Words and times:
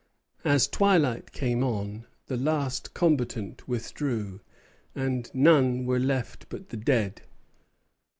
As 0.43 0.67
twilight 0.67 1.31
came 1.31 1.63
on, 1.63 2.07
the 2.25 2.35
last 2.35 2.95
combatant 2.95 3.67
withdrew, 3.67 4.41
and 4.95 5.29
none 5.31 5.85
were 5.85 5.99
left 5.99 6.49
but 6.49 6.69
the 6.69 6.77
dead. 6.77 7.21